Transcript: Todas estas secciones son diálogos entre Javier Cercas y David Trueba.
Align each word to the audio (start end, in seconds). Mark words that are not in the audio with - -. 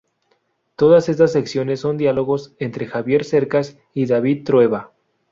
Todas 0.77 1.09
estas 1.09 1.31
secciones 1.31 1.79
son 1.81 1.95
diálogos 1.97 2.55
entre 2.57 2.87
Javier 2.87 3.23
Cercas 3.23 3.77
y 3.93 4.07
David 4.07 4.45
Trueba. 4.45 4.93